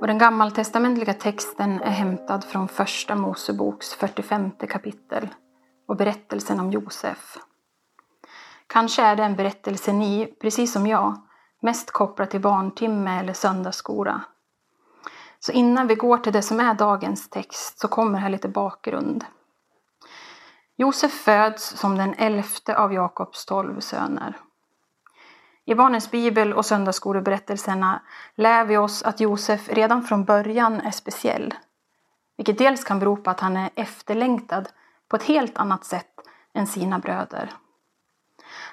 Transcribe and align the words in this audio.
Och 0.00 0.06
den 0.06 0.18
gammaltestamentliga 0.18 1.14
texten 1.14 1.82
är 1.82 1.90
hämtad 1.90 2.44
från 2.44 2.68
Första 2.68 3.14
Moseboks 3.14 3.94
45 3.94 4.50
kapitel 4.50 5.28
och 5.88 5.96
berättelsen 5.96 6.60
om 6.60 6.70
Josef. 6.70 7.38
Kanske 8.66 9.02
är 9.02 9.16
det 9.16 9.22
en 9.22 9.36
berättelse 9.36 9.92
ni, 9.92 10.36
precis 10.40 10.72
som 10.72 10.86
jag, 10.86 11.22
mest 11.62 11.90
kopplar 11.90 12.26
till 12.26 12.40
barntimme 12.40 13.20
eller 13.20 13.32
söndagsskola. 13.32 14.20
Så 15.38 15.52
innan 15.52 15.86
vi 15.86 15.94
går 15.94 16.18
till 16.18 16.32
det 16.32 16.42
som 16.42 16.60
är 16.60 16.74
dagens 16.74 17.30
text 17.30 17.78
så 17.78 17.88
kommer 17.88 18.18
här 18.18 18.28
lite 18.28 18.48
bakgrund. 18.48 19.24
Josef 20.76 21.12
föds 21.12 21.64
som 21.64 21.98
den 21.98 22.14
elfte 22.14 22.76
av 22.78 22.92
Jakobs 22.92 23.46
tolv 23.46 23.80
söner. 23.80 24.36
I 25.68 25.74
barnens 25.74 26.10
bibel 26.10 26.52
och 26.52 26.66
söndagsskoleberättelserna 26.66 28.02
lär 28.34 28.64
vi 28.64 28.76
oss 28.76 29.02
att 29.02 29.20
Josef 29.20 29.68
redan 29.68 30.02
från 30.02 30.24
början 30.24 30.80
är 30.80 30.90
speciell. 30.90 31.54
Vilket 32.36 32.58
dels 32.58 32.84
kan 32.84 32.98
bero 32.98 33.16
på 33.16 33.30
att 33.30 33.40
han 33.40 33.56
är 33.56 33.70
efterlängtad 33.74 34.68
på 35.08 35.16
ett 35.16 35.22
helt 35.22 35.58
annat 35.58 35.84
sätt 35.84 36.12
än 36.54 36.66
sina 36.66 36.98
bröder. 36.98 37.52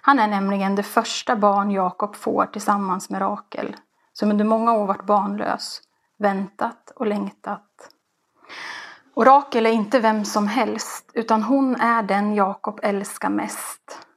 Han 0.01 0.19
är 0.19 0.27
nämligen 0.27 0.75
det 0.75 0.83
första 0.83 1.35
barn 1.35 1.71
Jakob 1.71 2.15
får 2.15 2.45
tillsammans 2.45 3.09
med 3.09 3.21
Rakel, 3.21 3.75
som 4.13 4.31
under 4.31 4.45
många 4.45 4.73
år 4.73 4.87
varit 4.87 5.05
barnlös, 5.05 5.81
väntat 6.17 6.91
och 6.95 7.07
längtat. 7.07 7.89
Och 9.13 9.25
Rakel 9.25 9.65
är 9.65 9.71
inte 9.71 9.99
vem 9.99 10.25
som 10.25 10.47
helst, 10.47 11.11
utan 11.13 11.43
hon 11.43 11.75
är 11.75 12.03
den 12.03 12.35
Jakob 12.35 12.79
älskar 12.83 13.29
mest. 13.29 14.07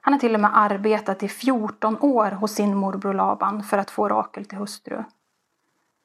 Han 0.00 0.12
har 0.12 0.20
till 0.20 0.34
och 0.34 0.40
med 0.40 0.58
arbetat 0.58 1.22
i 1.22 1.28
14 1.28 1.98
år 2.00 2.30
hos 2.30 2.52
sin 2.52 2.76
morbror 2.76 3.14
Laban 3.14 3.62
för 3.62 3.78
att 3.78 3.90
få 3.90 4.08
Rakel 4.08 4.44
till 4.44 4.58
hustru. 4.58 5.04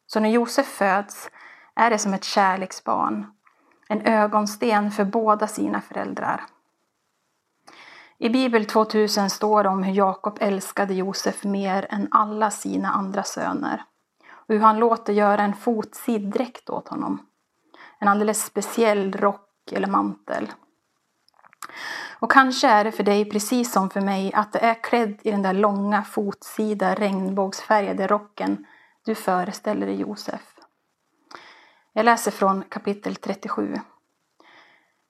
Så 0.08 0.19
när 0.19 0.30
Josef 0.30 0.67
föds 0.67 1.30
är 1.75 1.89
det 1.89 1.97
som 1.97 2.14
ett 2.14 2.23
kärleksbarn, 2.23 3.25
en 3.88 4.02
ögonsten 4.02 4.91
för 4.91 5.05
båda 5.05 5.47
sina 5.47 5.81
föräldrar. 5.81 6.45
I 8.17 8.30
Bibel 8.30 8.66
2000 8.66 9.30
står 9.30 9.64
det 9.64 9.69
om 9.69 9.83
hur 9.83 9.94
Jakob 9.94 10.38
älskade 10.41 10.94
Josef 10.94 11.44
mer 11.44 11.88
än 11.89 12.08
alla 12.11 12.52
sina 12.52 12.91
andra 12.91 13.23
söner 13.23 13.83
och 14.30 14.53
hur 14.53 14.61
han 14.61 14.80
låter 14.80 15.14
göra 15.14 15.41
en 15.41 15.53
fotsid 15.53 16.30
dräkt 16.30 16.69
åt 16.69 16.88
honom. 16.88 17.25
En 17.99 18.08
alldeles 18.08 18.45
speciell 18.45 19.11
rock 19.11 19.71
eller 19.71 19.88
mantel. 19.88 20.52
Och 22.23 22.31
kanske 22.31 22.67
är 22.67 22.83
det 22.83 22.91
för 22.91 23.03
dig 23.03 23.29
precis 23.29 23.71
som 23.71 23.89
för 23.89 24.02
mig 24.02 24.33
att 24.33 24.52
det 24.52 24.59
är 24.59 24.83
klädd 24.83 25.19
i 25.21 25.31
den 25.31 25.41
där 25.41 25.53
långa 25.53 26.03
fotsida 26.03 26.95
regnbågsfärgade 26.95 28.07
rocken 28.07 28.65
du 29.05 29.15
föreställer 29.15 29.85
dig 29.85 29.95
Josef. 29.95 30.55
Jag 31.93 32.05
läser 32.05 32.31
från 32.31 32.63
kapitel 32.63 33.15
37. 33.15 33.80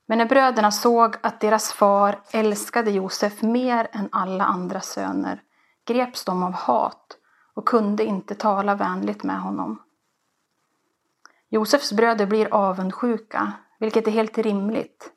Men 0.05 0.17
när 0.17 0.25
bröderna 0.25 0.71
såg 0.71 1.15
att 1.21 1.39
deras 1.39 1.73
far 1.73 2.19
älskade 2.31 2.91
Josef 2.91 3.41
mer 3.41 3.87
än 3.91 4.09
alla 4.11 4.43
andra 4.43 4.81
söner 4.81 5.41
greps 5.85 6.25
de 6.25 6.43
av 6.43 6.53
hat 6.53 7.17
och 7.53 7.67
kunde 7.67 8.05
inte 8.05 8.35
tala 8.35 8.75
vänligt 8.75 9.23
med 9.23 9.41
honom. 9.41 9.81
Josefs 11.49 11.93
bröder 11.93 12.25
blir 12.25 12.53
avundsjuka, 12.53 13.53
vilket 13.79 14.07
är 14.07 14.11
helt 14.11 14.37
rimligt 14.37 15.13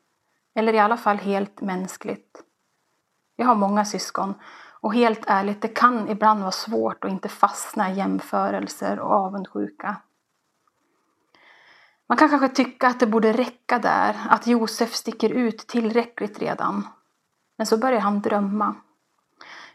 eller 0.57 0.73
i 0.73 0.79
alla 0.79 0.97
fall 0.97 1.17
helt 1.17 1.61
mänskligt. 1.61 2.43
Jag 3.35 3.45
har 3.45 3.55
många 3.55 3.85
syskon 3.85 4.33
och 4.81 4.93
helt 4.93 5.23
ärligt, 5.27 5.61
det 5.61 5.67
kan 5.67 6.09
ibland 6.09 6.39
vara 6.39 6.51
svårt 6.51 7.03
att 7.03 7.11
inte 7.11 7.29
fastna 7.29 7.91
i 7.91 7.93
jämförelser 7.93 8.99
och 8.99 9.11
avundsjuka. 9.11 9.95
Man 12.07 12.17
kan 12.17 12.29
kanske 12.29 12.49
tycka 12.49 12.87
att 12.87 12.99
det 12.99 13.07
borde 13.07 13.33
räcka 13.33 13.79
där, 13.79 14.15
att 14.29 14.47
Josef 14.47 14.93
sticker 14.93 15.29
ut 15.29 15.57
tillräckligt 15.67 16.39
redan. 16.39 16.87
Men 17.57 17.67
så 17.67 17.77
börjar 17.77 17.99
han 17.99 18.21
drömma. 18.21 18.75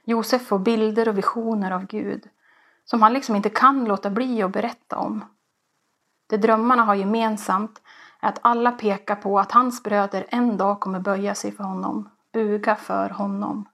Josef 0.05 0.47
får 0.47 0.59
bilder 0.59 1.09
och 1.09 1.19
visioner 1.19 1.71
av 1.71 1.87
Gud 1.87 2.29
som 2.85 3.03
han 3.03 3.13
liksom 3.13 3.37
inte 3.37 3.51
kan 3.51 3.85
låta 3.85 4.11
bli 4.11 4.43
att 4.43 4.53
berätta 4.53 4.99
om. 4.99 5.25
Det 6.27 6.37
drömmarna 6.37 6.83
har 6.83 6.95
gemensamt 6.95 7.83
att 8.23 8.39
alla 8.43 8.73
pekar 8.73 9.17
på 9.17 9.39
att 9.39 9.53
hans 9.53 9.83
bröder 9.83 10.27
en 10.29 10.57
dag 10.57 10.81
kommer 10.81 11.01
böja 11.01 11.35
sig 11.35 11.53
för 11.53 11.65
honom, 11.65 12.09
buga 12.33 12.77
för 12.77 13.11
honom. 13.11 13.69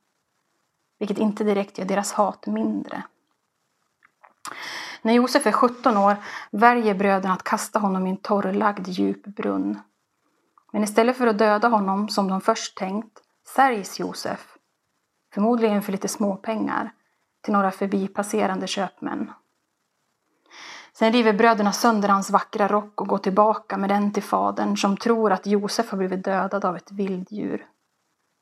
Vilket 0.98 1.18
inte 1.18 1.44
direkt 1.44 1.78
gör 1.78 1.84
deras 1.84 2.12
hat 2.12 2.46
mindre. 2.46 3.02
När 5.02 5.12
Josef 5.12 5.46
är 5.46 5.52
17 5.52 5.96
år 5.96 6.16
väljer 6.50 6.94
bröderna 6.94 7.34
att 7.34 7.42
kasta 7.42 7.78
honom 7.78 8.06
i 8.06 8.10
en 8.10 8.16
torrlagd 8.16 8.88
djup 8.88 9.26
brunn. 9.26 9.80
Men 10.72 10.84
istället 10.84 11.16
för 11.16 11.26
att 11.26 11.38
döda 11.38 11.68
honom 11.68 12.08
som 12.08 12.28
de 12.28 12.40
först 12.40 12.78
tänkt 12.78 13.20
säljs 13.54 14.00
Josef, 14.00 14.56
förmodligen 15.34 15.82
för 15.82 15.92
lite 15.92 16.08
småpengar, 16.08 16.92
till 17.40 17.52
några 17.52 17.70
förbipasserande 17.70 18.66
köpmän. 18.66 19.32
Sen 20.98 21.12
river 21.12 21.32
bröderna 21.32 21.72
sönder 21.72 22.08
hans 22.08 22.30
vackra 22.30 22.68
rock 22.68 23.00
och 23.00 23.08
går 23.08 23.18
tillbaka 23.18 23.76
med 23.76 23.90
den 23.90 24.12
till 24.12 24.22
fadern 24.22 24.76
som 24.76 24.96
tror 24.96 25.32
att 25.32 25.46
Josef 25.46 25.90
har 25.90 25.98
blivit 25.98 26.24
dödad 26.24 26.64
av 26.64 26.76
ett 26.76 26.92
vilddjur. 26.92 27.66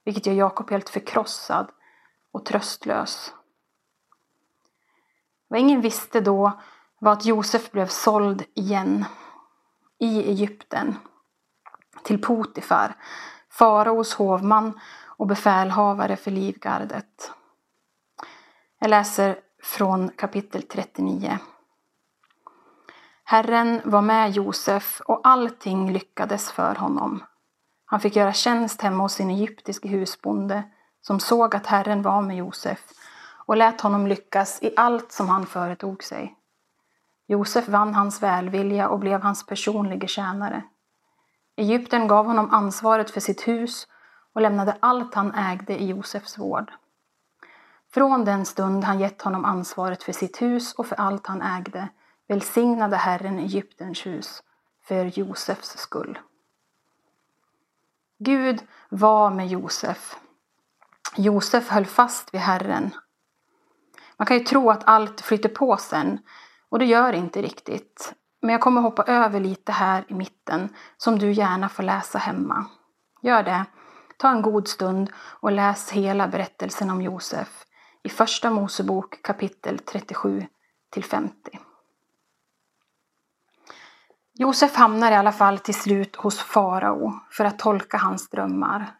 Vilket 0.04 0.26
gör 0.26 0.34
Jakob 0.34 0.70
helt 0.70 0.88
förkrossad 0.88 1.66
och 2.32 2.44
tröstlös. 2.44 3.34
Vad 5.48 5.60
ingen 5.60 5.80
visste 5.80 6.20
då 6.20 6.60
var 6.98 7.12
att 7.12 7.24
Josef 7.24 7.70
blev 7.70 7.86
såld 7.86 8.44
igen 8.54 9.04
i 9.98 10.22
Egypten 10.22 10.96
till 12.02 12.22
Potifar, 12.22 12.96
faraos 13.50 14.14
hovman 14.14 14.80
och 15.04 15.26
befälhavare 15.26 16.16
för 16.16 16.30
livgardet. 16.30 17.30
Jag 18.78 18.90
läser 18.90 19.40
från 19.62 20.08
kapitel 20.08 20.62
39. 20.62 21.38
Herren 23.28 23.80
var 23.84 24.02
med 24.02 24.30
Josef 24.30 25.00
och 25.00 25.20
allting 25.24 25.92
lyckades 25.92 26.52
för 26.52 26.74
honom. 26.74 27.22
Han 27.84 28.00
fick 28.00 28.16
göra 28.16 28.32
tjänst 28.32 28.82
hemma 28.82 29.02
hos 29.02 29.12
sin 29.12 29.30
egyptiske 29.30 29.88
husbonde 29.88 30.62
som 31.00 31.20
såg 31.20 31.54
att 31.54 31.66
Herren 31.66 32.02
var 32.02 32.22
med 32.22 32.36
Josef 32.36 32.78
och 33.46 33.56
lät 33.56 33.80
honom 33.80 34.06
lyckas 34.06 34.62
i 34.62 34.74
allt 34.76 35.12
som 35.12 35.28
han 35.28 35.46
företog 35.46 36.02
sig. 36.02 36.36
Josef 37.26 37.68
vann 37.68 37.94
hans 37.94 38.22
välvilja 38.22 38.88
och 38.88 38.98
blev 38.98 39.22
hans 39.22 39.46
personliga 39.46 40.08
tjänare. 40.08 40.62
Egypten 41.56 42.08
gav 42.08 42.26
honom 42.26 42.50
ansvaret 42.50 43.10
för 43.10 43.20
sitt 43.20 43.48
hus 43.48 43.86
och 44.32 44.40
lämnade 44.40 44.76
allt 44.80 45.14
han 45.14 45.34
ägde 45.34 45.78
i 45.82 45.86
Josefs 45.86 46.38
vård. 46.38 46.72
Från 47.94 48.24
den 48.24 48.44
stund 48.44 48.84
han 48.84 49.00
gett 49.00 49.22
honom 49.22 49.44
ansvaret 49.44 50.02
för 50.02 50.12
sitt 50.12 50.42
hus 50.42 50.74
och 50.74 50.86
för 50.86 50.96
allt 50.96 51.26
han 51.26 51.42
ägde 51.42 51.88
välsignade 52.28 52.96
Herren 52.96 53.38
Egyptens 53.38 54.06
hus 54.06 54.42
för 54.82 55.04
Josefs 55.04 55.78
skull. 55.78 56.18
Gud 58.18 58.60
var 58.88 59.30
med 59.30 59.48
Josef. 59.48 60.16
Josef 61.16 61.68
höll 61.68 61.86
fast 61.86 62.34
vid 62.34 62.40
Herren. 62.40 62.90
Man 64.16 64.26
kan 64.26 64.38
ju 64.38 64.44
tro 64.44 64.70
att 64.70 64.84
allt 64.84 65.20
flyter 65.20 65.48
på 65.48 65.76
sen 65.76 66.18
och 66.68 66.78
det 66.78 66.84
gör 66.84 67.12
det 67.12 67.18
inte 67.18 67.42
riktigt. 67.42 68.14
Men 68.40 68.50
jag 68.50 68.60
kommer 68.60 68.80
hoppa 68.80 69.02
över 69.02 69.40
lite 69.40 69.72
här 69.72 70.04
i 70.08 70.14
mitten 70.14 70.68
som 70.96 71.18
du 71.18 71.32
gärna 71.32 71.68
får 71.68 71.82
läsa 71.82 72.18
hemma. 72.18 72.66
Gör 73.22 73.42
det. 73.42 73.64
Ta 74.16 74.30
en 74.30 74.42
god 74.42 74.68
stund 74.68 75.10
och 75.16 75.52
läs 75.52 75.90
hela 75.90 76.28
berättelsen 76.28 76.90
om 76.90 77.02
Josef 77.02 77.64
i 78.02 78.08
Första 78.08 78.50
Mosebok 78.50 79.22
kapitel 79.22 79.78
37 79.78 80.46
till 80.90 81.04
50. 81.04 81.58
Josef 84.38 84.74
hamnar 84.74 85.12
i 85.12 85.14
alla 85.14 85.32
fall 85.32 85.58
till 85.58 85.74
slut 85.74 86.16
hos 86.16 86.38
farao 86.38 87.12
för 87.30 87.44
att 87.44 87.58
tolka 87.58 87.96
hans 87.96 88.28
drömmar. 88.30 88.94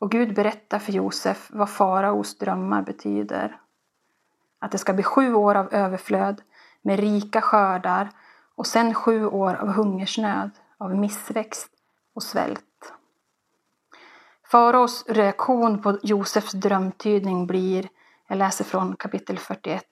Och 0.00 0.10
Gud 0.10 0.34
berättar 0.34 0.78
för 0.78 0.92
Josef 0.92 1.48
vad 1.50 1.70
faraos 1.70 2.38
drömmar 2.38 2.82
betyder. 2.82 3.60
Att 4.58 4.72
det 4.72 4.78
ska 4.78 4.92
bli 4.92 5.02
sju 5.02 5.34
år 5.34 5.54
av 5.54 5.74
överflöd 5.74 6.42
med 6.82 7.00
rika 7.00 7.40
skördar 7.40 8.10
och 8.54 8.66
sen 8.66 8.94
sju 8.94 9.26
år 9.26 9.54
av 9.54 9.68
hungersnöd, 9.68 10.50
av 10.78 10.94
missväxt 10.94 11.70
och 12.14 12.22
svält. 12.22 12.92
Faraos 14.50 15.04
reaktion 15.08 15.82
på 15.82 15.98
Josefs 16.02 16.52
drömtydning 16.52 17.46
blir, 17.46 17.88
jag 18.28 18.38
läser 18.38 18.64
från 18.64 18.96
kapitel 18.96 19.38
41. 19.38 19.84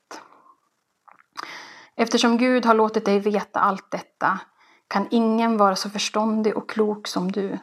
Eftersom 1.96 2.38
Gud 2.38 2.66
har 2.66 2.74
låtit 2.74 3.04
dig 3.04 3.18
veta 3.18 3.60
allt 3.60 3.90
detta 3.90 4.40
kan 4.88 5.08
ingen 5.10 5.56
vara 5.56 5.76
så 5.76 5.90
förståndig 5.90 6.56
och 6.56 6.70
klok 6.70 7.06
som 7.06 7.32
du. 7.32 7.58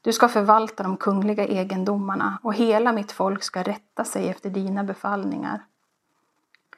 Du 0.00 0.12
ska 0.12 0.28
förvalta 0.28 0.82
de 0.82 0.96
kungliga 0.96 1.44
egendomarna 1.44 2.38
och 2.42 2.54
hela 2.54 2.92
mitt 2.92 3.12
folk 3.12 3.42
ska 3.42 3.62
rätta 3.62 4.04
sig 4.04 4.28
efter 4.28 4.50
dina 4.50 4.84
befallningar. 4.84 5.64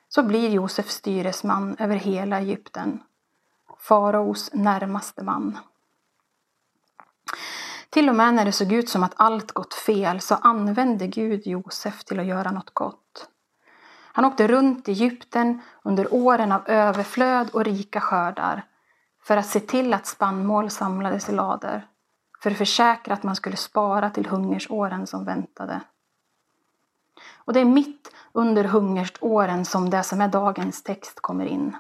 Så 0.09 0.23
blir 0.23 0.49
Josef 0.49 0.91
styresman 0.91 1.77
över 1.79 1.97
hela 1.97 2.39
Egypten, 2.39 3.01
faraos 3.79 4.51
närmaste 4.53 5.23
man. 5.23 5.59
Till 7.91 8.09
och 8.09 8.15
med 8.15 8.35
när 8.35 8.45
det 8.45 8.53
såg 8.53 8.73
ut 8.73 8.89
som 8.89 9.03
att 9.03 9.15
allt 9.17 9.53
gått 9.53 9.75
fel 9.75 10.21
så 10.21 10.35
använde 10.35 11.07
Gud 11.07 11.47
Josef 11.47 12.05
till 12.05 12.21
att 12.21 12.27
göra 12.27 12.51
något 12.51 12.75
gott. 12.75 13.29
Han 14.13 14.25
åkte 14.25 14.49
runt 14.49 14.89
i 14.89 14.93
Egypten 14.93 15.61
under 15.83 16.15
åren 16.15 16.53
av 16.53 16.63
överflöd 16.67 17.51
och 17.51 17.65
rika 17.65 18.01
skördar 18.01 18.68
för 19.29 19.37
att 19.37 19.47
se 19.47 19.61
till 19.61 19.95
att 19.95 20.07
spannmål 20.07 20.71
samlades 20.71 21.29
i 21.29 21.33
lader, 21.33 21.87
för 22.43 22.51
att 22.51 22.59
försäkra 22.59 23.15
att 23.15 23.23
man 23.23 23.37
skulle 23.37 23.57
spara 23.57 24.11
till 24.11 24.27
hungersåren 24.27 25.07
som 25.07 25.25
väntade. 25.25 25.81
Och 27.35 27.53
det 27.53 27.61
är 27.61 27.65
mitt 27.65 28.11
under 28.33 28.65
hungersåren 28.65 29.65
som 29.65 29.91
det 29.91 30.03
som 30.03 30.21
är 30.21 30.29
dagens 30.29 30.83
text 30.83 31.21
kommer 31.21 31.45
in. 31.45 31.77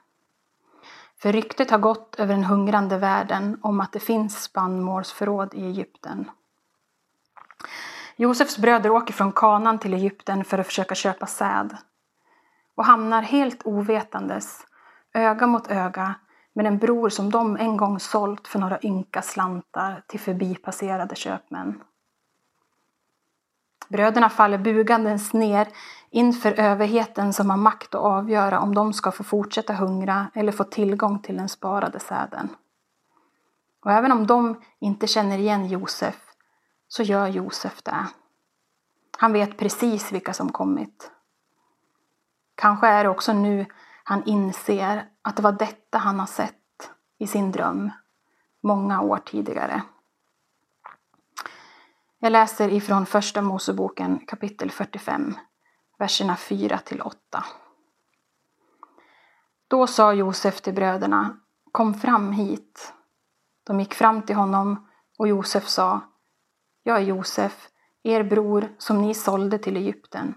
För 1.19 1.33
ryktet 1.33 1.71
har 1.71 1.79
gått 1.79 2.15
över 2.15 2.35
den 2.35 2.45
hungrande 2.45 2.99
världen 2.99 3.59
om 3.62 3.81
att 3.81 3.93
det 3.93 4.01
finns 4.01 4.43
spannmålsförråd 4.43 5.55
i 5.55 5.65
Egypten. 5.65 6.31
Josefs 8.17 8.59
bröder 8.59 8.91
åker 8.91 9.12
från 9.12 9.33
Kanan 9.33 9.79
till 9.79 9.94
Egypten 9.94 10.44
för 10.44 10.59
att 10.59 10.67
försöka 10.67 10.94
köpa 10.94 11.27
säd 11.27 11.77
och 12.75 12.85
hamnar 12.85 13.23
helt 13.23 13.67
ovetandes, 13.67 14.67
öga 15.15 15.47
mot 15.47 15.71
öga, 15.71 16.15
med 16.58 16.66
en 16.66 16.78
bror 16.78 17.08
som 17.08 17.31
de 17.31 17.56
en 17.56 17.76
gång 17.76 18.00
sålt 18.00 18.49
för 18.49 18.58
några 18.58 18.78
ynka 18.82 19.22
slantar 19.22 20.02
till 20.06 20.20
förbipasserade 20.20 21.14
köpmän. 21.16 21.82
Bröderna 23.88 24.31
faller 24.31 24.58
bugandes 24.58 25.32
ner 25.32 25.69
inför 26.10 26.60
överheten 26.60 27.32
som 27.32 27.50
har 27.50 27.56
makt 27.56 27.94
att 27.94 28.00
avgöra 28.00 28.60
om 28.60 28.75
de 28.75 28.93
ska 28.93 29.12
få 29.12 29.25
fortsätta 29.25 29.72
hungra 29.72 30.31
eller 30.34 30.52
få 30.52 30.64
tillgång 30.64 31.19
till 31.19 31.37
den 31.37 31.49
sparade 31.49 32.00
säden. 32.00 32.49
Och 33.84 33.93
även 33.93 34.12
om 34.12 34.26
de 34.26 34.62
inte 34.78 35.06
känner 35.06 35.38
igen 35.38 35.66
Josef 35.66 36.20
så 36.88 37.02
gör 37.02 37.26
Josef 37.26 37.82
det. 37.82 38.06
Han 39.19 39.32
vet 39.32 39.58
precis 39.58 40.12
vilka 40.12 40.32
som 40.32 40.52
kommit. 40.52 41.10
Kanske 42.55 42.87
är 42.87 43.05
det 43.05 43.10
också 43.10 43.32
nu 43.32 43.66
han 44.08 44.22
inser 44.25 45.08
att 45.22 45.37
det 45.37 45.43
var 45.43 45.52
detta 45.52 45.99
han 45.99 46.20
har 46.20 46.26
sett 46.26 46.90
i 47.19 47.26
sin 47.26 47.52
dröm 47.52 47.90
många 48.60 49.00
år 49.00 49.19
tidigare. 49.19 49.82
Jag 52.19 52.32
läser 52.32 52.72
ifrån 52.72 53.06
Första 53.06 53.43
Moseboken 53.43 54.19
kapitel 54.26 54.70
45, 54.70 55.34
verserna 55.99 56.37
4 56.37 56.78
till 56.78 57.00
8. 57.00 57.44
Då 59.69 59.87
sa 59.87 60.12
Josef 60.12 60.60
till 60.60 60.75
bröderna, 60.75 61.38
kom 61.72 61.94
fram 61.94 62.32
hit. 62.32 62.94
De 63.64 63.81
gick 63.81 63.94
fram 63.94 64.22
till 64.22 64.37
honom 64.37 64.88
och 65.19 65.28
Josef 65.28 65.69
sa, 65.69 66.00
jag 66.82 66.96
är 66.96 67.02
Josef, 67.02 67.69
er 68.02 68.22
bror 68.22 68.75
som 68.78 69.02
ni 69.02 69.14
sålde 69.14 69.58
till 69.58 69.76
Egypten. 69.76 70.34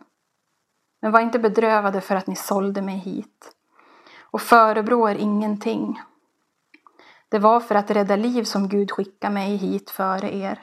Men 1.01 1.11
var 1.11 1.19
inte 1.19 1.39
bedrövade 1.39 2.01
för 2.01 2.15
att 2.15 2.27
ni 2.27 2.35
sålde 2.35 2.81
mig 2.81 2.97
hit 2.97 3.55
och 4.31 4.41
förebrå 4.41 5.09
er 5.09 5.15
ingenting. 5.15 6.01
Det 7.29 7.39
var 7.39 7.59
för 7.59 7.75
att 7.75 7.91
rädda 7.91 8.15
liv 8.15 8.43
som 8.43 8.69
Gud 8.69 8.91
skickade 8.91 9.33
mig 9.33 9.55
hit 9.55 9.89
före 9.89 10.35
er. 10.35 10.61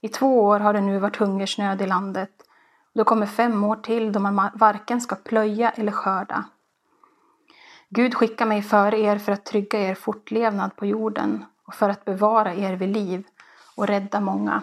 I 0.00 0.08
två 0.08 0.44
år 0.44 0.60
har 0.60 0.72
det 0.72 0.80
nu 0.80 0.98
varit 0.98 1.16
hungersnöd 1.16 1.82
i 1.82 1.86
landet. 1.86 2.30
Då 2.94 3.04
kommer 3.04 3.26
fem 3.26 3.64
år 3.64 3.76
till 3.76 4.12
då 4.12 4.20
man 4.20 4.50
varken 4.54 5.00
ska 5.00 5.16
plöja 5.16 5.70
eller 5.70 5.92
skörda. 5.92 6.44
Gud 7.88 8.14
skickar 8.14 8.46
mig 8.46 8.62
före 8.62 8.98
er 8.98 9.18
för 9.18 9.32
att 9.32 9.44
trygga 9.44 9.80
er 9.80 9.94
fortlevnad 9.94 10.76
på 10.76 10.86
jorden 10.86 11.44
och 11.64 11.74
för 11.74 11.88
att 11.88 12.04
bevara 12.04 12.54
er 12.54 12.76
vid 12.76 12.88
liv 12.88 13.24
och 13.76 13.86
rädda 13.86 14.20
många. 14.20 14.62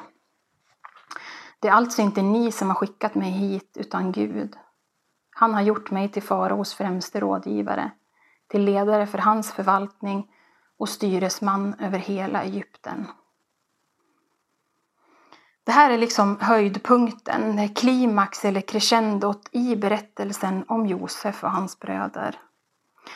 Det 1.60 1.68
är 1.68 1.72
alltså 1.72 2.02
inte 2.02 2.22
ni 2.22 2.52
som 2.52 2.68
har 2.68 2.76
skickat 2.76 3.16
mig 3.16 3.32
hit, 3.32 3.78
utan 3.80 4.12
Gud. 4.12 4.56
Han 5.40 5.54
har 5.54 5.62
gjort 5.62 5.92
mig 5.92 6.10
till 6.10 6.24
faraos 6.24 6.74
främste 6.74 7.20
rådgivare, 7.20 7.92
till 8.48 8.64
ledare 8.64 9.08
för 9.08 9.18
hans 9.18 9.52
förvaltning 9.52 10.28
och 10.78 10.90
styresman 10.90 11.76
över 11.80 12.00
hela 12.00 12.44
Egypten. 12.44 13.08
Det 15.64 15.72
här 15.72 15.92
är 15.92 15.98
liksom 15.98 16.38
höjdpunkten, 16.42 17.70
klimax 17.76 18.46
eller 18.46 18.62
crescendot 18.62 19.50
i 19.52 19.76
berättelsen 19.76 20.66
om 20.68 20.88
Josef 20.88 21.44
och 21.44 21.52
hans 21.52 21.80
bröder. 21.80 22.40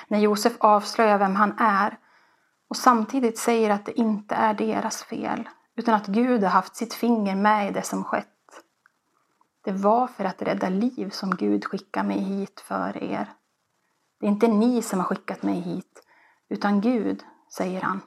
När 0.07 0.19
Josef 0.19 0.53
avslöjar 0.59 1.17
vem 1.17 1.35
han 1.35 1.59
är 1.59 1.97
och 2.67 2.77
samtidigt 2.77 3.38
säger 3.38 3.69
att 3.69 3.85
det 3.85 4.00
inte 4.00 4.35
är 4.35 4.53
deras 4.53 5.03
fel 5.03 5.50
utan 5.75 5.94
att 5.94 6.07
Gud 6.07 6.44
har 6.44 6.50
haft 6.50 6.75
sitt 6.75 6.94
finger 6.94 7.35
med 7.35 7.67
i 7.67 7.71
det 7.71 7.83
som 7.83 8.03
skett. 8.03 8.27
Det 9.63 9.71
var 9.71 10.07
för 10.07 10.25
att 10.25 10.41
rädda 10.41 10.69
liv 10.69 11.09
som 11.09 11.35
Gud 11.35 11.65
skickade 11.65 12.07
mig 12.07 12.19
hit 12.19 12.59
för 12.59 13.03
er. 13.03 13.33
Det 14.19 14.25
är 14.25 14.29
inte 14.29 14.47
ni 14.47 14.81
som 14.81 14.99
har 14.99 15.05
skickat 15.05 15.43
mig 15.43 15.59
hit, 15.59 16.03
utan 16.49 16.81
Gud, 16.81 17.23
säger 17.49 17.81
han. 17.81 18.01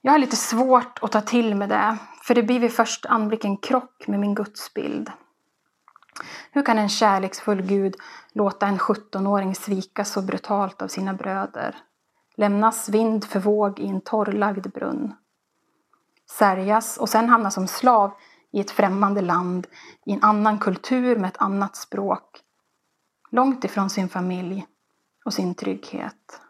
Jag 0.00 0.12
har 0.12 0.18
lite 0.18 0.36
svårt 0.36 0.98
att 1.02 1.12
ta 1.12 1.20
till 1.20 1.54
med 1.54 1.68
det, 1.68 1.98
för 2.22 2.34
det 2.34 2.42
blir 2.42 2.60
vid 2.60 2.72
första 2.72 3.08
anblick 3.08 3.44
en 3.44 3.56
krock 3.56 4.06
med 4.06 4.20
min 4.20 4.34
gudsbild. 4.34 5.10
Hur 6.50 6.62
kan 6.62 6.78
en 6.78 6.88
kärleksfull 6.88 7.62
Gud 7.62 7.96
låta 8.32 8.66
en 8.66 8.78
17-åring 8.78 9.54
svika 9.54 10.04
så 10.04 10.22
brutalt 10.22 10.82
av 10.82 10.88
sina 10.88 11.14
bröder? 11.14 11.76
Lämnas 12.36 12.88
vind 12.88 13.24
för 13.24 13.40
våg 13.40 13.80
i 13.80 13.86
en 13.86 14.00
torrlagd 14.00 14.70
brunn. 14.70 15.14
Särjas 16.30 16.98
och 16.98 17.08
sen 17.08 17.28
hamna 17.28 17.50
som 17.50 17.68
slav 17.68 18.12
i 18.52 18.60
ett 18.60 18.70
främmande 18.70 19.20
land, 19.20 19.66
i 20.06 20.12
en 20.12 20.22
annan 20.22 20.58
kultur 20.58 21.16
med 21.16 21.28
ett 21.28 21.42
annat 21.42 21.76
språk. 21.76 22.40
Långt 23.30 23.64
ifrån 23.64 23.90
sin 23.90 24.08
familj 24.08 24.66
och 25.24 25.34
sin 25.34 25.54
trygghet. 25.54 26.40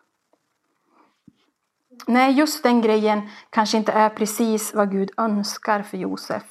Nej, 2.07 2.33
just 2.33 2.63
den 2.63 2.81
grejen 2.81 3.29
kanske 3.51 3.77
inte 3.77 3.93
är 3.93 4.09
precis 4.09 4.75
vad 4.75 4.91
Gud 4.91 5.11
önskar 5.17 5.83
för 5.83 5.97
Josef. 5.97 6.45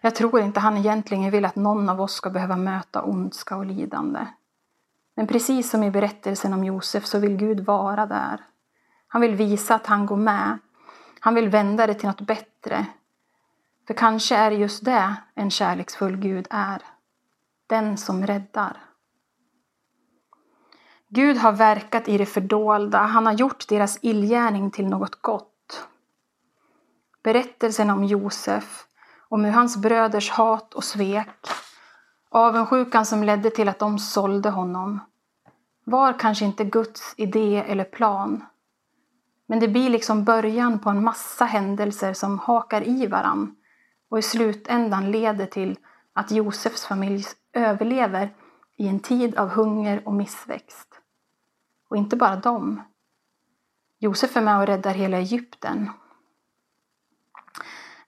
Jag 0.00 0.14
tror 0.14 0.40
inte 0.40 0.60
han 0.60 0.76
egentligen 0.76 1.30
vill 1.30 1.44
att 1.44 1.56
någon 1.56 1.88
av 1.88 2.00
oss 2.00 2.12
ska 2.12 2.30
behöva 2.30 2.56
möta 2.56 3.02
ondska 3.02 3.56
och 3.56 3.66
lidande. 3.66 4.26
Men 5.16 5.26
precis 5.26 5.70
som 5.70 5.82
i 5.82 5.90
berättelsen 5.90 6.52
om 6.52 6.64
Josef 6.64 7.06
så 7.06 7.18
vill 7.18 7.36
Gud 7.36 7.60
vara 7.60 8.06
där. 8.06 8.40
Han 9.06 9.20
vill 9.20 9.34
visa 9.34 9.74
att 9.74 9.86
han 9.86 10.06
går 10.06 10.16
med. 10.16 10.58
Han 11.20 11.34
vill 11.34 11.48
vända 11.48 11.86
det 11.86 11.94
till 11.94 12.08
något 12.08 12.20
bättre. 12.20 12.86
För 13.90 13.94
kanske 13.94 14.36
är 14.36 14.50
det 14.50 14.56
just 14.56 14.84
det 14.84 15.16
en 15.34 15.50
kärleksfull 15.50 16.16
Gud 16.16 16.46
är. 16.50 16.82
Den 17.66 17.98
som 17.98 18.26
räddar. 18.26 18.76
Gud 21.08 21.36
har 21.36 21.52
verkat 21.52 22.08
i 22.08 22.18
det 22.18 22.26
fördolda, 22.26 22.98
han 22.98 23.26
har 23.26 23.32
gjort 23.32 23.68
deras 23.68 23.98
illgärning 24.02 24.70
till 24.70 24.86
något 24.86 25.22
gott. 25.22 25.88
Berättelsen 27.22 27.90
om 27.90 28.04
Josef, 28.04 28.84
om 29.28 29.44
hur 29.44 29.52
hans 29.52 29.76
bröders 29.76 30.30
hat 30.30 30.74
och 30.74 30.84
svek, 30.84 31.46
avundsjukan 32.28 33.06
som 33.06 33.24
ledde 33.24 33.50
till 33.50 33.68
att 33.68 33.78
de 33.78 33.98
sålde 33.98 34.50
honom, 34.50 35.00
var 35.84 36.18
kanske 36.18 36.44
inte 36.44 36.64
Guds 36.64 37.14
idé 37.16 37.64
eller 37.66 37.84
plan. 37.84 38.44
Men 39.46 39.60
det 39.60 39.68
blir 39.68 39.90
liksom 39.90 40.24
början 40.24 40.78
på 40.78 40.90
en 40.90 41.04
massa 41.04 41.44
händelser 41.44 42.14
som 42.14 42.38
hakar 42.38 42.88
i 42.88 43.06
varann 43.06 43.56
och 44.10 44.18
i 44.18 44.22
slutändan 44.22 45.10
leder 45.10 45.46
till 45.46 45.78
att 46.12 46.30
Josefs 46.30 46.86
familj 46.86 47.24
överlever 47.52 48.34
i 48.76 48.88
en 48.88 49.00
tid 49.00 49.36
av 49.36 49.48
hunger 49.48 50.02
och 50.06 50.14
missväxt. 50.14 50.88
Och 51.88 51.96
inte 51.96 52.16
bara 52.16 52.36
dem. 52.36 52.82
Josef 53.98 54.36
är 54.36 54.40
med 54.40 54.58
och 54.58 54.66
räddar 54.66 54.94
hela 54.94 55.16
Egypten. 55.16 55.90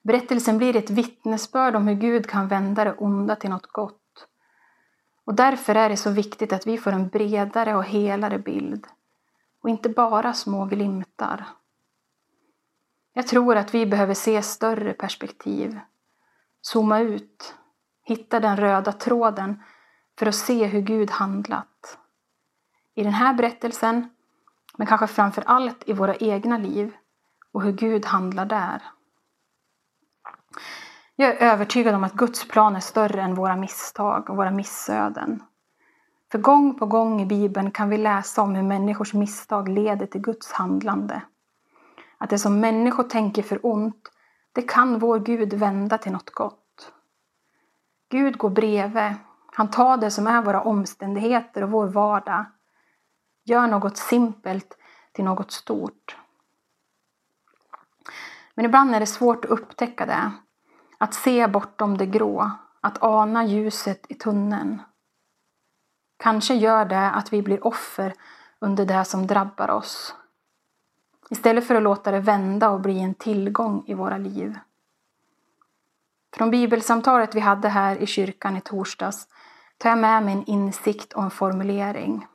Berättelsen 0.01 0.57
blir 0.57 0.75
ett 0.75 0.89
vittnesbörd 0.89 1.75
om 1.75 1.87
hur 1.87 1.95
Gud 1.95 2.27
kan 2.29 2.47
vända 2.47 2.83
det 2.83 2.93
onda 2.93 3.35
till 3.35 3.49
något 3.49 3.67
gott. 3.67 4.27
Och 5.25 5.35
därför 5.35 5.75
är 5.75 5.89
det 5.89 5.97
så 5.97 6.11
viktigt 6.11 6.53
att 6.53 6.67
vi 6.67 6.77
får 6.77 6.91
en 6.91 7.07
bredare 7.07 7.75
och 7.75 7.83
helare 7.83 8.39
bild 8.39 8.87
och 9.61 9.69
inte 9.69 9.89
bara 9.89 10.33
små 10.33 10.65
glimtar. 10.65 11.45
Jag 13.13 13.27
tror 13.27 13.55
att 13.55 13.73
vi 13.73 13.85
behöver 13.85 14.13
se 14.13 14.41
större 14.41 14.93
perspektiv, 14.93 15.79
zooma 16.65 16.99
ut, 16.99 17.55
hitta 18.03 18.39
den 18.39 18.57
röda 18.57 18.91
tråden 18.91 19.63
för 20.19 20.25
att 20.25 20.35
se 20.35 20.65
hur 20.65 20.81
Gud 20.81 21.11
handlat. 21.11 21.97
I 22.95 23.03
den 23.03 23.13
här 23.13 23.33
berättelsen, 23.33 24.09
men 24.77 24.87
kanske 24.87 25.07
framför 25.07 25.43
allt 25.45 25.89
i 25.89 25.93
våra 25.93 26.15
egna 26.15 26.57
liv 26.57 26.93
och 27.51 27.61
hur 27.61 27.71
Gud 27.71 28.05
handlar 28.05 28.45
där. 28.45 28.83
Jag 31.15 31.29
är 31.29 31.51
övertygad 31.51 31.95
om 31.95 32.03
att 32.03 32.13
Guds 32.13 32.47
plan 32.47 32.75
är 32.75 32.79
större 32.79 33.21
än 33.21 33.35
våra 33.35 33.55
misstag 33.55 34.29
och 34.29 34.37
våra 34.37 34.51
missöden. 34.51 35.43
För 36.31 36.39
gång 36.39 36.79
på 36.79 36.85
gång 36.85 37.21
i 37.21 37.25
Bibeln 37.25 37.71
kan 37.71 37.89
vi 37.89 37.97
läsa 37.97 38.41
om 38.41 38.55
hur 38.55 38.63
människors 38.63 39.13
misstag 39.13 39.69
leder 39.69 40.05
till 40.05 40.21
Guds 40.21 40.51
handlande. 40.51 41.21
Att 42.17 42.29
det 42.29 42.39
som 42.39 42.59
människor 42.59 43.03
tänker 43.03 43.43
för 43.43 43.59
ont, 43.65 44.11
det 44.53 44.61
kan 44.61 44.99
vår 44.99 45.19
Gud 45.19 45.53
vända 45.53 45.97
till 45.97 46.11
något 46.11 46.29
gott. 46.29 46.93
Gud 48.09 48.37
går 48.37 48.49
bredvid. 48.49 49.13
Han 49.53 49.71
tar 49.71 49.97
det 49.97 50.11
som 50.11 50.27
är 50.27 50.41
våra 50.41 50.61
omständigheter 50.61 51.63
och 51.63 51.71
vår 51.71 51.87
vardag. 51.87 52.45
Gör 53.43 53.67
något 53.67 53.97
simpelt 53.97 54.77
till 55.11 55.23
något 55.23 55.51
stort. 55.51 56.17
Men 58.55 58.65
ibland 58.65 58.95
är 58.95 58.99
det 58.99 59.05
svårt 59.05 59.45
att 59.45 59.51
upptäcka 59.51 60.05
det. 60.05 60.31
Att 60.97 61.13
se 61.13 61.47
bortom 61.47 61.97
det 61.97 62.05
grå, 62.05 62.51
att 62.81 63.03
ana 63.03 63.45
ljuset 63.45 64.05
i 64.09 64.15
tunneln. 64.15 64.81
Kanske 66.17 66.53
gör 66.53 66.85
det 66.85 67.11
att 67.11 67.33
vi 67.33 67.41
blir 67.41 67.67
offer 67.67 68.13
under 68.59 68.85
det 68.85 69.05
som 69.05 69.27
drabbar 69.27 69.69
oss. 69.69 70.15
Istället 71.29 71.67
för 71.67 71.75
att 71.75 71.83
låta 71.83 72.11
det 72.11 72.19
vända 72.19 72.69
och 72.69 72.81
bli 72.81 72.99
en 72.99 73.13
tillgång 73.13 73.83
i 73.87 73.93
våra 73.93 74.17
liv. 74.17 74.59
Från 76.35 76.51
bibelsamtalet 76.51 77.35
vi 77.35 77.39
hade 77.39 77.69
här 77.69 77.95
i 77.95 78.05
kyrkan 78.05 78.57
i 78.57 78.61
torsdags 78.61 79.27
tar 79.77 79.89
jag 79.89 79.99
med 79.99 80.23
mig 80.23 80.33
en 80.33 80.45
insikt 80.45 81.13
och 81.13 81.23
en 81.23 81.31
formulering. 81.31 82.27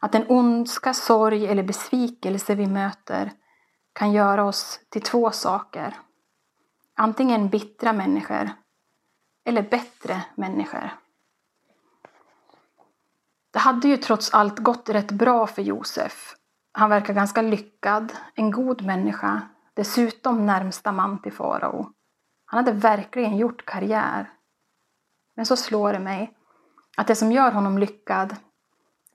Att 0.00 0.12
den 0.12 0.24
ondska, 0.28 0.94
sorg 0.94 1.46
eller 1.46 1.62
besvikelse 1.62 2.54
vi 2.54 2.66
möter 2.66 3.32
kan 3.92 4.12
göra 4.12 4.44
oss 4.44 4.80
till 4.88 5.02
två 5.02 5.30
saker. 5.30 5.96
Antingen 6.96 7.48
bittra 7.48 7.92
människor 7.92 8.50
eller 9.44 9.62
bättre 9.62 10.24
människor. 10.34 10.90
Det 13.50 13.58
hade 13.58 13.88
ju 13.88 13.96
trots 13.96 14.34
allt 14.34 14.58
gått 14.58 14.88
rätt 14.88 15.10
bra 15.10 15.46
för 15.46 15.62
Josef. 15.62 16.37
Han 16.78 16.90
verkar 16.90 17.14
ganska 17.14 17.42
lyckad, 17.42 18.12
en 18.34 18.50
god 18.50 18.82
människa, 18.82 19.42
dessutom 19.74 20.46
närmsta 20.46 20.92
man 20.92 21.22
till 21.22 21.32
farao. 21.32 21.92
Han 22.44 22.64
hade 22.64 22.72
verkligen 22.72 23.36
gjort 23.36 23.64
karriär. 23.64 24.30
Men 25.36 25.46
så 25.46 25.56
slår 25.56 25.92
det 25.92 25.98
mig 25.98 26.36
att 26.96 27.06
det 27.06 27.14
som 27.14 27.32
gör 27.32 27.52
honom 27.52 27.78
lyckad 27.78 28.36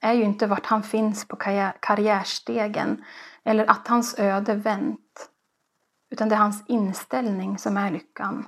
är 0.02 0.14
ju 0.14 0.24
inte 0.24 0.48
vart 0.48 0.66
han 0.66 0.84
finns 0.84 1.28
på 1.28 1.36
karriärstegen 1.80 3.06
eller 3.44 3.70
att 3.70 3.88
hans 3.88 4.20
öde 4.20 4.56
vänt. 4.56 5.30
Utan 6.10 6.30
det 6.30 6.36
är 6.36 6.40
hans 6.40 6.64
inställning 6.68 7.58
som 7.58 7.78
är 7.78 7.92
lyckan. 7.92 8.46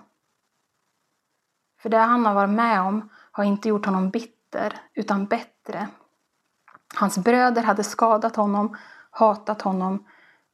För 1.82 1.90
det 1.90 1.98
han 1.98 2.26
har 2.26 2.34
varit 2.34 2.56
med 2.56 2.82
om 2.82 3.10
har 3.32 3.44
inte 3.44 3.70
gjort 3.70 3.86
honom 3.86 4.10
bitter, 4.10 4.80
utan 4.94 5.26
bättre. 5.26 5.88
Hans 6.96 7.18
bröder 7.18 7.64
hade 7.64 7.84
skadat 7.84 8.36
honom, 8.36 8.78
hatat 9.16 9.62
honom, 9.62 10.08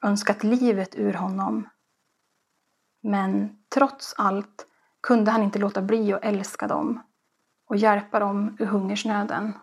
önskat 0.03 0.43
livet 0.43 0.95
ur 0.95 1.13
honom. 1.13 1.69
Men 3.03 3.57
trots 3.73 4.15
allt 4.17 4.67
kunde 5.01 5.31
han 5.31 5.43
inte 5.43 5.59
låta 5.59 5.81
bli 5.81 6.13
att 6.13 6.23
älska 6.23 6.67
dem 6.67 7.03
och 7.67 7.77
hjälpa 7.77 8.19
dem 8.19 8.57
ur 8.59 8.65
hungersnöden. 8.65 9.53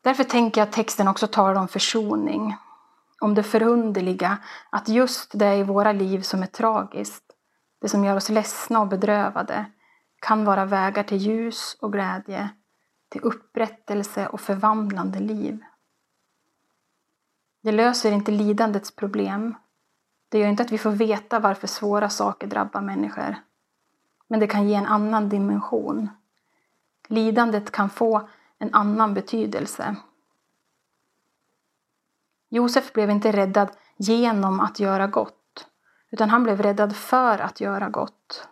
Därför 0.00 0.24
tänker 0.24 0.60
jag 0.60 0.68
att 0.68 0.74
texten 0.74 1.08
också 1.08 1.26
talar 1.26 1.60
om 1.60 1.68
försoning, 1.68 2.56
om 3.20 3.34
det 3.34 3.42
förunderliga, 3.42 4.38
att 4.70 4.88
just 4.88 5.38
det 5.38 5.54
i 5.54 5.62
våra 5.62 5.92
liv 5.92 6.20
som 6.20 6.42
är 6.42 6.46
tragiskt, 6.46 7.24
det 7.80 7.88
som 7.88 8.04
gör 8.04 8.16
oss 8.16 8.28
ledsna 8.28 8.80
och 8.80 8.88
bedrövade, 8.88 9.64
kan 10.20 10.44
vara 10.44 10.64
vägar 10.64 11.02
till 11.02 11.18
ljus 11.18 11.76
och 11.80 11.92
glädje, 11.92 12.48
till 13.08 13.20
upprättelse 13.20 14.26
och 14.26 14.40
förvandlande 14.40 15.18
liv. 15.18 15.60
Det 17.64 17.72
löser 17.72 18.12
inte 18.12 18.32
lidandets 18.32 18.90
problem. 18.90 19.54
Det 20.28 20.38
gör 20.38 20.48
inte 20.48 20.62
att 20.62 20.72
vi 20.72 20.78
får 20.78 20.90
veta 20.90 21.38
varför 21.38 21.66
svåra 21.66 22.08
saker 22.08 22.46
drabbar 22.46 22.80
människor. 22.80 23.36
Men 24.28 24.40
det 24.40 24.46
kan 24.46 24.68
ge 24.68 24.74
en 24.74 24.86
annan 24.86 25.28
dimension. 25.28 26.08
Lidandet 27.08 27.70
kan 27.70 27.90
få 27.90 28.28
en 28.58 28.74
annan 28.74 29.14
betydelse. 29.14 29.96
Josef 32.48 32.92
blev 32.92 33.10
inte 33.10 33.32
räddad 33.32 33.68
genom 33.96 34.60
att 34.60 34.80
göra 34.80 35.06
gott, 35.06 35.68
utan 36.10 36.30
han 36.30 36.42
blev 36.42 36.62
räddad 36.62 36.96
för 36.96 37.38
att 37.38 37.60
göra 37.60 37.88
gott. 37.88 38.48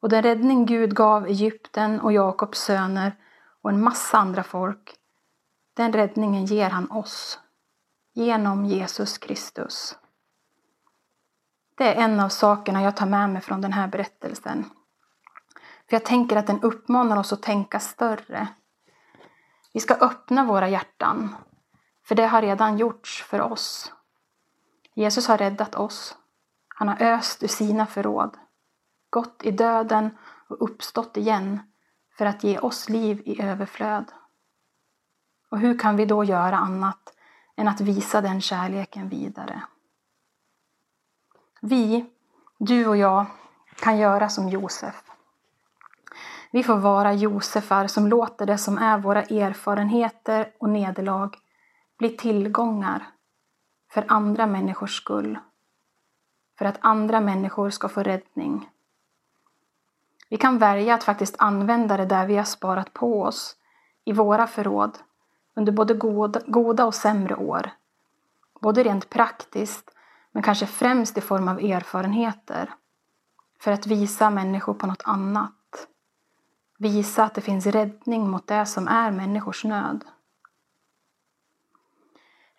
Och 0.00 0.08
den 0.08 0.22
räddning 0.22 0.66
Gud 0.66 0.94
gav 0.94 1.26
Egypten 1.26 2.00
och 2.00 2.12
Jakobs 2.12 2.60
söner 2.60 3.16
och 3.62 3.70
en 3.70 3.82
massa 3.82 4.18
andra 4.18 4.42
folk, 4.42 4.94
den 5.74 5.92
räddningen 5.92 6.44
ger 6.44 6.70
han 6.70 6.90
oss 6.90 7.38
genom 8.12 8.64
Jesus 8.64 9.18
Kristus. 9.18 9.98
Det 11.74 11.94
är 11.94 12.04
en 12.04 12.20
av 12.20 12.28
sakerna 12.28 12.82
jag 12.82 12.96
tar 12.96 13.06
med 13.06 13.30
mig 13.30 13.42
från 13.42 13.60
den 13.60 13.72
här 13.72 13.88
berättelsen. 13.88 14.64
För 15.88 15.96
jag 15.96 16.04
tänker 16.04 16.36
att 16.36 16.46
den 16.46 16.62
uppmanar 16.62 17.16
oss 17.16 17.32
att 17.32 17.42
tänka 17.42 17.80
större. 17.80 18.48
Vi 19.72 19.80
ska 19.80 19.94
öppna 19.94 20.44
våra 20.44 20.68
hjärtan, 20.68 21.34
för 22.04 22.14
det 22.14 22.26
har 22.26 22.42
redan 22.42 22.78
gjorts 22.78 23.22
för 23.22 23.40
oss. 23.40 23.92
Jesus 24.94 25.28
har 25.28 25.38
räddat 25.38 25.74
oss. 25.74 26.16
Han 26.68 26.88
har 26.88 27.02
öst 27.02 27.42
ur 27.42 27.48
sina 27.48 27.86
förråd, 27.86 28.36
gått 29.10 29.42
i 29.44 29.50
döden 29.50 30.18
och 30.48 30.62
uppstått 30.62 31.16
igen 31.16 31.60
för 32.18 32.26
att 32.26 32.44
ge 32.44 32.58
oss 32.58 32.88
liv 32.88 33.22
i 33.24 33.42
överflöd. 33.42 34.12
Och 35.50 35.58
hur 35.58 35.78
kan 35.78 35.96
vi 35.96 36.06
då 36.06 36.24
göra 36.24 36.56
annat 36.56 37.14
än 37.62 37.68
att 37.68 37.80
visa 37.80 38.20
den 38.20 38.40
kärleken 38.40 39.08
vidare? 39.08 39.62
Vi, 41.60 42.04
du 42.58 42.86
och 42.86 42.96
jag, 42.96 43.26
kan 43.76 43.98
göra 43.98 44.28
som 44.28 44.48
Josef. 44.48 45.02
Vi 46.50 46.62
får 46.62 46.76
vara 46.76 47.12
Josefar 47.12 47.86
som 47.86 48.06
låter 48.08 48.46
det 48.46 48.58
som 48.58 48.78
är 48.78 48.98
våra 48.98 49.22
erfarenheter 49.22 50.52
och 50.58 50.68
nederlag 50.68 51.30
bli 51.98 52.16
tillgångar 52.16 53.08
för 53.90 54.04
andra 54.08 54.46
människors 54.46 54.96
skull. 54.96 55.38
För 56.58 56.64
att 56.64 56.78
andra 56.80 57.20
människor 57.20 57.70
ska 57.70 57.88
få 57.88 58.02
räddning. 58.02 58.70
Vi 60.28 60.36
kan 60.36 60.58
välja 60.58 60.94
att 60.94 61.04
faktiskt 61.04 61.36
använda 61.38 61.96
det 61.96 62.06
där 62.06 62.26
vi 62.26 62.36
har 62.36 62.44
sparat 62.44 62.92
på 62.92 63.22
oss 63.22 63.56
i 64.04 64.12
våra 64.12 64.46
förråd 64.46 64.98
under 65.54 65.72
både 65.72 65.94
goda, 66.46 66.86
och 66.86 66.94
sämre 66.94 67.34
år. 67.34 67.70
Både 68.60 68.82
rent 68.82 69.10
praktiskt, 69.10 69.90
men 70.32 70.42
kanske 70.42 70.66
främst 70.66 71.18
i 71.18 71.20
form 71.20 71.48
av 71.48 71.58
erfarenheter. 71.58 72.74
För 73.60 73.72
att 73.72 73.86
visa 73.86 74.30
människor 74.30 74.74
på 74.74 74.86
något 74.86 75.02
annat. 75.04 75.88
Visa 76.78 77.24
att 77.24 77.34
det 77.34 77.40
finns 77.40 77.66
räddning 77.66 78.30
mot 78.30 78.46
det 78.46 78.66
som 78.66 78.88
är 78.88 79.10
människors 79.10 79.64
nöd. 79.64 80.04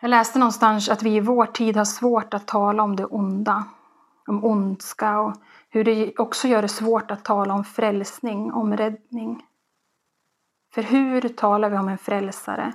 Jag 0.02 0.10
läste 0.10 0.40
någonstans 0.40 0.90
att 0.90 1.04
vi 1.04 1.16
i 1.16 1.20
vår 1.20 1.46
tid 1.46 1.78
har 1.78 1.86
svårt 1.86 2.34
att 2.34 2.48
tala 2.48 2.84
om 2.84 2.96
det 2.96 3.06
onda, 3.06 3.64
om 4.28 4.46
ondska 4.46 5.20
och 5.20 5.34
hur 5.70 5.84
det 5.84 6.20
också 6.20 6.48
gör 6.48 6.62
det 6.62 6.68
svårt 6.68 7.12
att 7.12 7.26
tala 7.26 7.54
om 7.54 7.64
frälsning, 7.64 8.54
om 8.54 8.78
räddning. 8.78 9.46
För 10.74 10.82
hur 10.82 11.22
talar 11.22 11.70
vi 11.70 11.78
om 11.78 11.88
en 11.88 11.98
frälsare, 11.98 12.74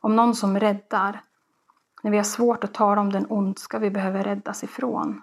om 0.00 0.16
någon 0.16 0.34
som 0.34 0.60
räddar, 0.60 1.20
när 2.02 2.10
vi 2.10 2.16
har 2.16 2.24
svårt 2.24 2.64
att 2.64 2.74
tala 2.74 3.00
om 3.00 3.12
den 3.12 3.26
ondska 3.28 3.78
vi 3.78 3.90
behöver 3.90 4.24
räddas 4.24 4.64
ifrån? 4.64 5.22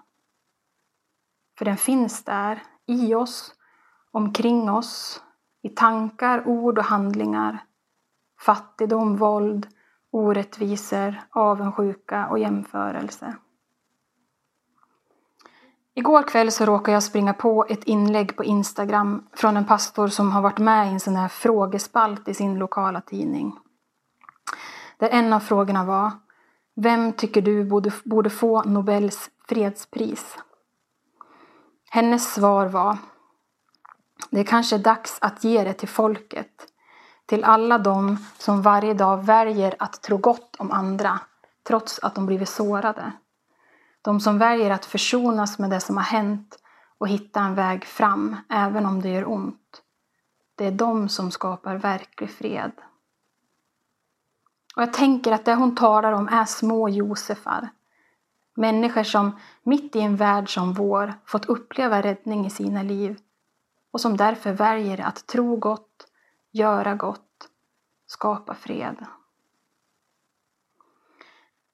För 1.58 1.64
den 1.64 1.76
finns 1.76 2.24
där, 2.24 2.62
i 2.86 3.14
oss, 3.14 3.54
omkring 4.10 4.70
oss, 4.70 5.22
i 5.62 5.68
tankar, 5.68 6.48
ord 6.48 6.78
och 6.78 6.84
handlingar, 6.84 7.58
fattigdom, 8.40 9.16
våld, 9.16 9.66
orättvisor, 10.10 11.20
avundsjuka 11.30 12.28
och 12.28 12.38
jämförelse. 12.38 13.36
Igår 15.94 16.22
kväll 16.22 16.52
så 16.52 16.64
råkade 16.64 16.92
jag 16.92 17.02
springa 17.02 17.34
på 17.34 17.66
ett 17.68 17.84
inlägg 17.84 18.36
på 18.36 18.44
Instagram 18.44 19.26
från 19.32 19.56
en 19.56 19.64
pastor 19.64 20.08
som 20.08 20.30
har 20.32 20.42
varit 20.42 20.58
med 20.58 20.86
i 20.86 20.90
en 20.90 21.00
sån 21.00 21.16
här 21.16 21.28
frågespalt 21.28 22.28
i 22.28 22.34
sin 22.34 22.58
lokala 22.58 23.00
tidning. 23.00 23.58
Där 24.98 25.08
en 25.08 25.32
av 25.32 25.40
frågorna 25.40 25.84
var 25.84 26.12
Vem 26.74 27.12
tycker 27.12 27.42
du 27.42 27.64
borde, 27.64 27.92
borde 28.04 28.30
få 28.30 28.62
Nobels 28.62 29.30
fredspris? 29.48 30.38
Hennes 31.90 32.34
svar 32.34 32.66
var 32.66 32.98
Det 34.30 34.40
är 34.40 34.44
kanske 34.44 34.78
dags 34.78 35.18
att 35.20 35.44
ge 35.44 35.64
det 35.64 35.72
till 35.72 35.88
folket. 35.88 36.66
Till 37.26 37.44
alla 37.44 37.78
de 37.78 38.16
som 38.38 38.62
varje 38.62 38.94
dag 38.94 39.24
väljer 39.24 39.74
att 39.78 40.02
tro 40.02 40.16
gott 40.16 40.56
om 40.58 40.72
andra 40.72 41.20
trots 41.66 41.98
att 41.98 42.14
de 42.14 42.26
blivit 42.26 42.48
sårade. 42.48 43.12
De 44.02 44.20
som 44.20 44.38
väljer 44.38 44.70
att 44.70 44.84
försonas 44.84 45.58
med 45.58 45.70
det 45.70 45.80
som 45.80 45.96
har 45.96 46.04
hänt 46.04 46.58
och 46.98 47.08
hitta 47.08 47.40
en 47.40 47.54
väg 47.54 47.84
fram 47.84 48.36
även 48.48 48.86
om 48.86 49.02
det 49.02 49.08
gör 49.08 49.28
ont. 49.28 49.82
Det 50.54 50.66
är 50.66 50.72
de 50.72 51.08
som 51.08 51.30
skapar 51.30 51.76
verklig 51.76 52.30
fred. 52.30 52.72
Och 54.76 54.82
jag 54.82 54.92
tänker 54.92 55.32
att 55.32 55.44
det 55.44 55.54
hon 55.54 55.74
talar 55.74 56.12
om 56.12 56.28
är 56.28 56.44
små 56.44 56.88
Josefar. 56.88 57.68
Människor 58.56 59.02
som 59.02 59.38
mitt 59.62 59.96
i 59.96 60.00
en 60.00 60.16
värld 60.16 60.54
som 60.54 60.72
vår 60.72 61.14
fått 61.26 61.46
uppleva 61.46 62.02
räddning 62.02 62.46
i 62.46 62.50
sina 62.50 62.82
liv 62.82 63.18
och 63.90 64.00
som 64.00 64.16
därför 64.16 64.52
väljer 64.52 65.00
att 65.00 65.26
tro 65.26 65.56
gott, 65.56 66.06
göra 66.52 66.94
gott, 66.94 67.48
skapa 68.06 68.54
fred. 68.54 69.06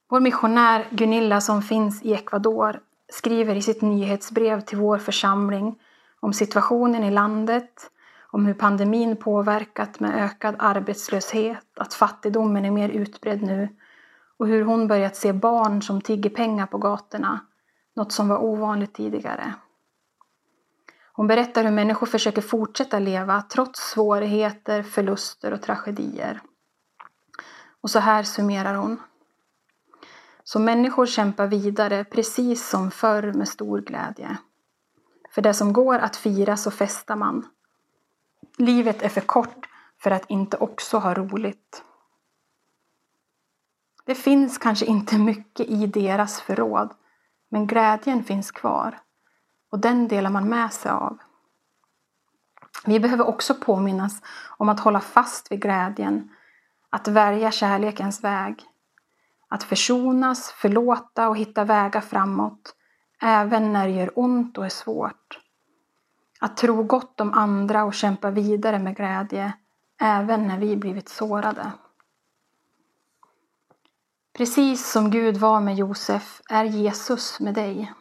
Vår 0.09 0.21
missionär 0.21 0.89
Gunilla 0.91 1.41
som 1.41 1.63
finns 1.63 2.03
i 2.03 2.13
Ecuador 2.13 2.81
skriver 3.09 3.55
i 3.55 3.63
sitt 3.63 3.83
nyhetsbrev 3.83 4.61
till 4.61 4.79
vår 4.79 4.99
församling 4.99 5.79
om 6.21 6.33
situationen 6.33 7.05
i 7.05 7.11
landet, 7.11 7.91
om 8.33 8.47
hur 8.47 8.55
pandemin 8.55 9.17
påverkat 9.17 10.01
med 10.01 10.25
ökad 10.25 10.57
arbetslöshet, 10.59 11.67
att 11.77 11.95
fattigdomen 11.95 12.65
är 12.65 12.71
mer 12.71 12.89
utbredd 12.89 13.43
nu 13.43 13.69
och 14.37 14.47
hur 14.47 14.65
hon 14.65 14.89
börjat 14.89 15.17
se 15.17 15.33
barn 15.33 15.83
som 15.83 16.01
tigger 16.01 16.31
pengar 16.31 16.67
på 16.67 16.79
gatorna, 16.79 17.41
något 17.95 18.13
som 18.13 18.29
var 18.29 18.39
ovanligt 18.39 18.95
tidigare. 18.95 19.55
Hon 21.13 21.27
berättar 21.27 21.65
hur 21.65 21.71
människor 21.71 22.07
försöker 22.07 22.43
fortsätta 22.43 22.99
leva 22.99 23.43
trots 23.43 23.91
svårigheter, 23.91 24.83
förluster 24.83 25.53
och 25.53 25.63
tragedier. 25.63 26.41
Och 27.81 27.91
så 27.91 27.99
här 27.99 28.23
summerar 28.23 28.75
hon. 28.75 29.01
Så 30.45 30.59
människor 30.59 31.07
kämpar 31.07 31.47
vidare 31.47 32.05
precis 32.05 32.69
som 32.69 32.91
förr 32.91 33.33
med 33.33 33.49
stor 33.49 33.81
glädje. 33.81 34.37
För 35.31 35.43
det 35.43 35.55
som 35.55 35.73
går 35.73 35.99
att 35.99 36.17
fira 36.17 36.57
så 36.57 36.71
festar 36.71 37.17
man. 37.17 37.47
Livet 38.57 39.03
är 39.03 39.09
för 39.09 39.21
kort 39.21 39.69
för 40.03 40.11
att 40.11 40.31
inte 40.31 40.57
också 40.57 40.99
ha 40.99 41.15
roligt. 41.15 41.85
Det 44.05 44.15
finns 44.15 44.59
kanske 44.59 44.87
inte 44.87 45.19
mycket 45.19 45.67
i 45.67 45.87
deras 45.87 46.41
förråd, 46.41 46.95
men 47.51 47.67
glädjen 47.67 48.25
finns 48.25 48.51
kvar 48.51 48.99
och 49.71 49.79
den 49.79 50.09
delar 50.09 50.31
man 50.31 50.49
med 50.49 50.73
sig 50.73 50.91
av. 50.91 51.19
Vi 52.85 53.01
behöver 53.01 53.29
också 53.29 53.55
påminnas 53.55 54.23
om 54.57 54.69
att 54.69 54.81
hålla 54.81 55.01
fast 55.01 55.53
vid 55.53 55.63
glädjen, 55.63 56.31
att 56.91 57.09
välja 57.09 57.51
kärlekens 57.51 58.25
väg, 58.25 58.65
att 59.49 59.63
försonas, 59.63 60.53
förlåta 60.53 61.29
och 61.29 61.37
hitta 61.37 61.65
vägar 61.65 62.01
framåt, 62.01 62.75
även 63.23 63.73
när 63.73 63.89
det 63.89 63.95
gör 63.95 64.19
ont 64.19 64.59
och 64.59 64.65
är 64.65 64.69
svårt. 64.69 65.39
Att 66.43 66.57
tro 66.57 66.83
gott 66.83 67.21
om 67.21 67.33
andra 67.33 67.85
och 67.85 67.95
kämpa 67.95 68.31
vidare 68.31 68.79
med 68.79 68.97
glädje, 68.97 69.53
även 70.01 70.47
när 70.49 70.59
vi 70.59 70.77
blivit 70.77 71.09
sårade. 71.09 71.73
Precis 74.37 74.93
som 74.93 75.11
Gud 75.11 75.37
var 75.37 75.61
med 75.61 75.75
Josef 75.75 76.41
är 76.51 76.65
Jesus 76.65 77.41
med 77.41 77.55
dig. 77.55 77.93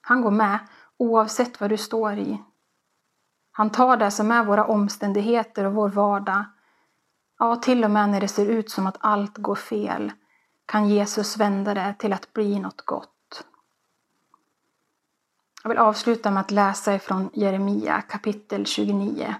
Han 0.00 0.22
går 0.22 0.30
med 0.30 0.58
oavsett 0.96 1.60
vad 1.60 1.70
du 1.70 1.76
står 1.76 2.18
i. 2.18 2.42
Han 3.50 3.70
tar 3.70 3.96
det 3.96 4.10
som 4.10 4.30
är 4.30 4.44
våra 4.44 4.64
omständigheter 4.64 5.64
och 5.64 5.74
vår 5.74 5.88
vardag. 5.88 6.44
Ja, 7.38 7.56
till 7.56 7.84
och 7.84 7.90
med 7.90 8.08
när 8.08 8.20
det 8.20 8.28
ser 8.28 8.46
ut 8.46 8.70
som 8.70 8.86
att 8.86 8.96
allt 9.00 9.38
går 9.38 9.54
fel 9.54 10.12
kan 10.66 10.88
Jesus 10.88 11.36
vända 11.36 11.74
det 11.74 11.94
till 11.98 12.12
att 12.12 12.32
bli 12.32 12.60
något 12.60 12.84
gott. 12.84 13.21
Jag 15.62 15.68
vill 15.68 15.78
avsluta 15.78 16.30
med 16.30 16.40
att 16.40 16.50
läsa 16.50 16.94
ifrån 16.94 17.30
Jeremia 17.32 18.00
kapitel 18.00 18.66
29, 18.66 19.34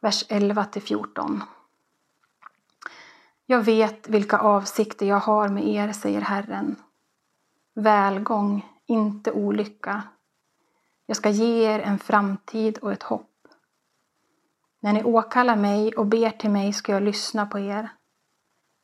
vers 0.00 0.24
11 0.28 0.66
14. 0.72 1.42
Jag 3.46 3.62
vet 3.62 4.08
vilka 4.08 4.38
avsikter 4.38 5.06
jag 5.06 5.20
har 5.20 5.48
med 5.48 5.68
er, 5.68 5.92
säger 5.92 6.20
Herren. 6.20 6.76
Välgång, 7.74 8.66
inte 8.86 9.32
olycka. 9.32 10.02
Jag 11.06 11.16
ska 11.16 11.30
ge 11.30 11.74
er 11.74 11.80
en 11.80 11.98
framtid 11.98 12.78
och 12.78 12.92
ett 12.92 13.02
hopp. 13.02 13.30
När 14.80 14.92
ni 14.92 15.04
åkallar 15.04 15.56
mig 15.56 15.92
och 15.92 16.06
ber 16.06 16.30
till 16.30 16.50
mig 16.50 16.72
ska 16.72 16.92
jag 16.92 17.02
lyssna 17.02 17.46
på 17.46 17.58
er. 17.58 17.88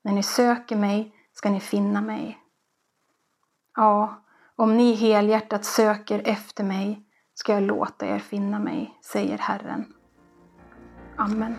När 0.04 0.12
ni 0.12 0.22
söker 0.22 0.76
mig 0.76 1.14
ska 1.32 1.50
ni 1.50 1.60
finna 1.60 2.00
mig. 2.00 2.38
Ja, 3.76 4.23
om 4.56 4.76
ni 4.76 4.94
helhjärtat 4.94 5.64
söker 5.64 6.22
efter 6.24 6.64
mig 6.64 6.98
ska 7.34 7.52
jag 7.52 7.62
låta 7.62 8.06
er 8.06 8.18
finna 8.18 8.58
mig, 8.58 8.90
säger 9.12 9.38
Herren. 9.38 9.84
Amen. 11.18 11.56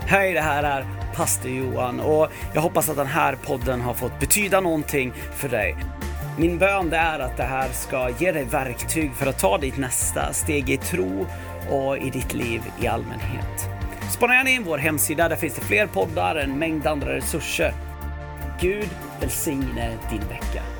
Hej, 0.00 0.32
det 0.32 0.40
här 0.40 0.62
är 0.62 0.86
pastor 1.16 1.50
Johan 1.50 2.00
och 2.00 2.28
jag 2.54 2.60
hoppas 2.60 2.88
att 2.88 2.96
den 2.96 3.06
här 3.06 3.36
podden 3.36 3.80
har 3.80 3.94
fått 3.94 4.20
betyda 4.20 4.60
någonting 4.60 5.12
för 5.12 5.48
dig. 5.48 5.76
Min 6.38 6.58
bön 6.58 6.92
är 6.92 7.18
att 7.18 7.36
det 7.36 7.42
här 7.42 7.68
ska 7.68 8.10
ge 8.10 8.32
dig 8.32 8.44
verktyg 8.44 9.14
för 9.14 9.26
att 9.26 9.38
ta 9.38 9.58
ditt 9.58 9.78
nästa 9.78 10.32
steg 10.32 10.70
i 10.70 10.76
tro 10.76 11.26
och 11.70 11.98
i 11.98 12.10
ditt 12.10 12.34
liv 12.34 12.62
i 12.80 12.86
allmänhet. 12.86 13.68
Spana 14.10 14.34
gärna 14.34 14.50
in 14.50 14.64
vår 14.64 14.78
hemsida, 14.78 15.28
där 15.28 15.36
finns 15.36 15.54
det 15.54 15.60
fler 15.60 15.86
poddar, 15.86 16.36
en 16.36 16.58
mängd 16.58 16.86
andra 16.86 17.16
resurser. 17.16 17.72
Gud 18.60 18.88
välsigne 19.20 19.98
din 20.10 20.20
vecka. 20.28 20.77